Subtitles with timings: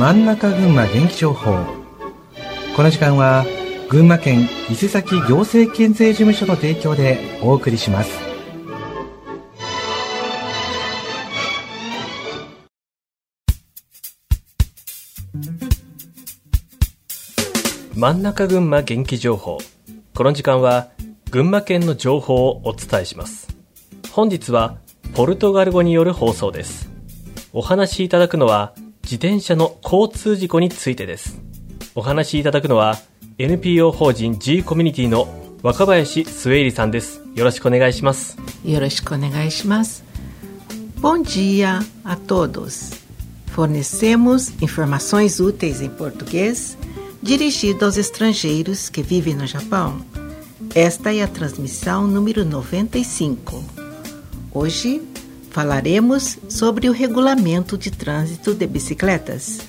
[0.00, 1.58] 真ん中群馬元気情報。
[2.74, 3.44] この時間は
[3.90, 8.10] 群馬県伊勢崎行政県税事務所の提供でお送りします。
[17.94, 19.58] 真ん中群馬元気情報。
[20.14, 20.88] この時間は
[21.30, 23.54] 群馬県の情報をお伝えします。
[24.12, 24.78] 本日は
[25.12, 26.90] ポルトガル語による放送です。
[27.52, 28.72] お話しいただくのは
[29.10, 31.42] 自転車の交通事故についてです
[31.96, 32.96] お話しいただくのは
[33.38, 35.26] NPO 法人 G コミュニティの
[35.64, 40.04] 若林スウェイリさんですよろしくお願いしますよろしくお願いします
[41.00, 42.92] Bom dia a todos
[43.48, 46.78] Fornecemos informações úteis em português
[47.20, 50.06] dirigido aos estrangeiros que vivem no Japão.
[50.72, 53.64] Esta é a transmissão número 95.
[54.54, 55.02] Hoje
[55.50, 59.60] falaremos sobre o regulamento de trânsito de bicicletas.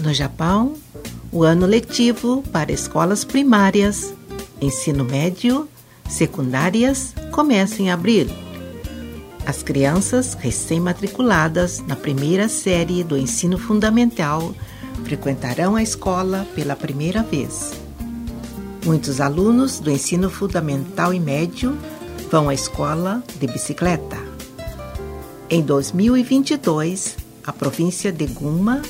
[0.00, 0.74] No Japão,
[1.32, 4.12] o ano letivo para escolas primárias,
[4.60, 5.68] ensino médio,
[6.08, 8.26] secundárias começa em abril.
[9.46, 14.54] As crianças recém-matriculadas na primeira série do ensino fundamental
[15.04, 17.72] frequentarão a escola pela primeira vez.
[18.84, 21.76] Muitos alunos do ensino fundamental e médio
[22.30, 24.23] vão à escola de bicicleta.
[25.50, 28.80] Em 2022, a província de Guma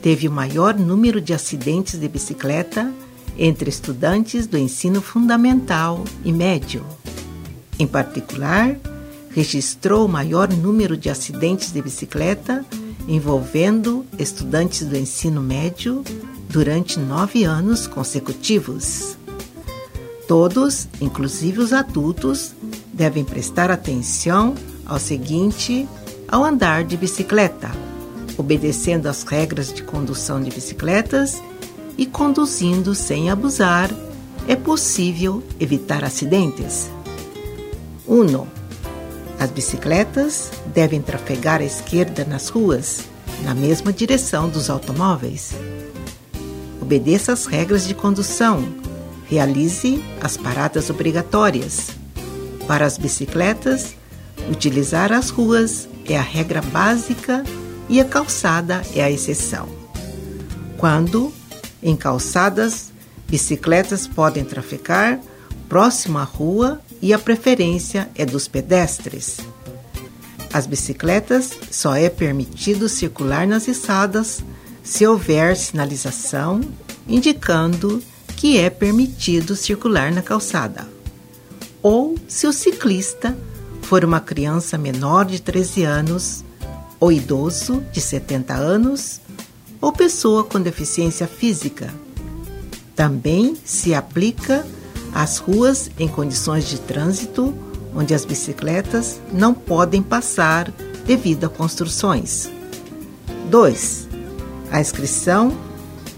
[0.00, 2.90] teve o maior número de acidentes de bicicleta
[3.36, 6.84] entre estudantes do ensino fundamental e médio.
[7.78, 8.76] Em particular,
[9.30, 12.64] registrou o maior número de acidentes de bicicleta
[13.06, 16.02] envolvendo estudantes do ensino médio
[16.48, 19.16] durante nove anos consecutivos.
[20.26, 22.52] Todos, inclusive os adultos,
[22.92, 24.54] devem prestar atenção
[24.86, 25.88] ao seguinte
[26.28, 27.70] ao andar de bicicleta,
[28.38, 31.42] obedecendo às regras de condução de bicicletas
[31.98, 33.90] e conduzindo sem abusar,
[34.46, 36.88] é possível evitar acidentes.
[38.08, 38.46] 1.
[39.38, 43.00] As bicicletas devem trafegar à esquerda nas ruas,
[43.42, 45.52] na mesma direção dos automóveis.
[46.80, 48.64] Obedeça às regras de condução.
[49.26, 51.90] Realize as paradas obrigatórias.
[52.66, 53.94] Para as bicicletas,
[54.48, 57.44] utilizar as ruas é a regra básica
[57.88, 59.68] e a calçada é a exceção.
[60.76, 61.32] Quando,
[61.82, 62.92] em calçadas,
[63.28, 65.20] bicicletas podem trafegar
[65.68, 69.38] próximo à rua e a preferência é dos pedestres.
[70.52, 74.42] As bicicletas só é permitido circular nas estradas
[74.82, 76.60] se houver sinalização
[77.06, 78.02] indicando
[78.36, 80.88] que é permitido circular na calçada,
[81.82, 83.36] ou se o ciclista
[83.90, 86.44] for uma criança menor de 13 anos,
[87.00, 89.20] ou idoso de 70 anos,
[89.80, 91.92] ou pessoa com deficiência física.
[92.94, 94.64] Também se aplica
[95.12, 97.52] às ruas em condições de trânsito
[97.92, 100.70] onde as bicicletas não podem passar
[101.04, 102.48] devido a construções.
[103.50, 104.08] 2.
[104.70, 105.52] A inscrição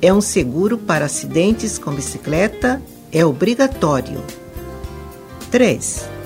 [0.00, 2.80] é um seguro para acidentes com bicicleta
[3.12, 4.24] é obrigatório.
[5.50, 6.16] 3.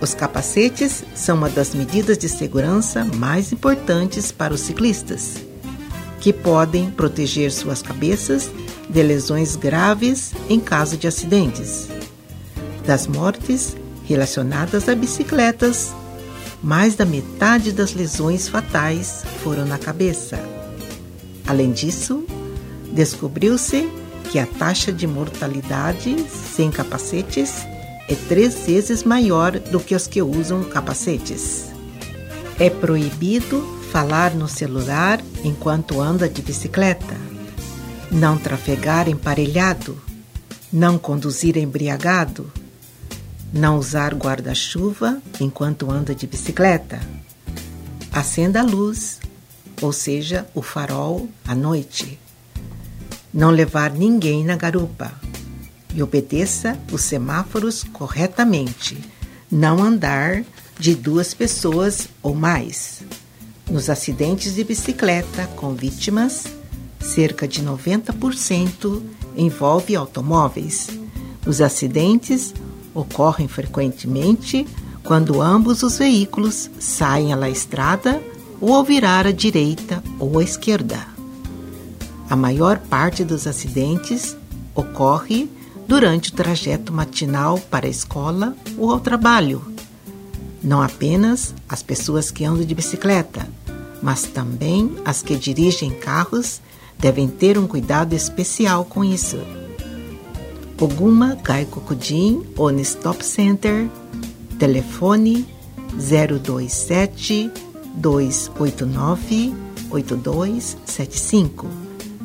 [0.00, 5.36] Os capacetes são uma das medidas de segurança mais importantes para os ciclistas,
[6.20, 8.50] que podem proteger suas cabeças
[8.88, 11.88] de lesões graves em caso de acidentes.
[12.84, 13.74] Das mortes
[14.04, 15.92] relacionadas a bicicletas,
[16.62, 20.38] mais da metade das lesões fatais foram na cabeça.
[21.46, 22.24] Além disso,
[22.92, 23.88] descobriu-se
[24.30, 26.16] que a taxa de mortalidade
[26.54, 27.64] sem capacetes
[28.08, 31.66] é três vezes maior do que os que usam capacetes.
[32.58, 37.16] É proibido falar no celular enquanto anda de bicicleta,
[38.10, 40.00] não trafegar emparelhado,
[40.72, 42.50] não conduzir embriagado,
[43.52, 47.00] não usar guarda-chuva enquanto anda de bicicleta,
[48.12, 49.18] acenda a luz,
[49.82, 52.18] ou seja, o farol à noite,
[53.32, 55.12] não levar ninguém na garupa
[55.96, 58.98] e obedeça os semáforos corretamente.
[59.50, 60.44] Não andar
[60.78, 63.02] de duas pessoas ou mais.
[63.68, 66.44] Nos acidentes de bicicleta com vítimas,
[67.00, 69.02] cerca de 90%
[69.36, 70.88] envolve automóveis.
[71.46, 72.52] Os acidentes
[72.94, 74.66] ocorrem frequentemente
[75.02, 78.22] quando ambos os veículos saem à estrada
[78.60, 81.06] ou ao virar à direita ou à esquerda.
[82.28, 84.36] A maior parte dos acidentes
[84.74, 85.48] ocorre
[85.86, 89.62] durante o trajeto matinal para a escola ou ao trabalho.
[90.62, 93.48] Não apenas as pessoas que andam de bicicleta,
[94.02, 96.60] mas também as que dirigem carros
[96.98, 99.38] devem ter um cuidado especial com isso.
[100.80, 103.88] Oguma Gaikokujin On Stop Center,
[104.58, 105.46] telefone
[105.96, 107.50] 027
[107.94, 109.54] 289
[109.90, 111.66] 8275.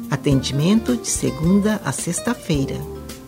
[0.10, 2.76] Atendimento de segunda a sexta-feira,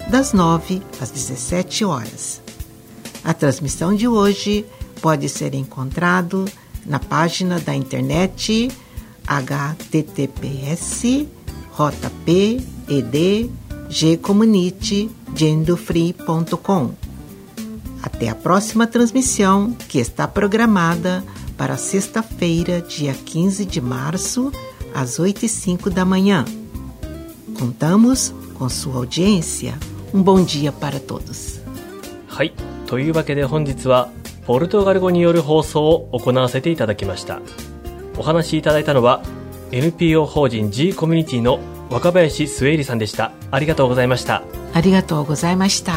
[0.09, 2.41] das 9 às 17 horas.
[3.23, 4.65] A transmissão de hoje
[5.01, 6.45] pode ser encontrado
[6.85, 8.69] na página da internet
[9.25, 11.03] https
[11.77, 13.51] jped
[13.89, 16.91] gcommunity gendofree.com.
[18.01, 21.23] Até a próxima transmissão, que está programada
[21.57, 24.51] para sexta-feira, dia 15 de março,
[24.93, 26.43] às 8 e 5 da manhã.
[27.57, 29.77] Contamos com sua audiência.
[30.13, 31.61] Um bom dia para todos.
[32.27, 32.53] はい。
[32.87, 34.09] というわけで本日は、
[34.45, 37.41] ポルトガル語による放送を行わせていただきました。
[38.17, 39.23] お話しいただいたのは、
[39.71, 43.31] NPO 法人 G コミュニティの若林末入さんでした。
[43.51, 44.43] ありがとうございました。
[44.73, 45.93] ありがとうございました。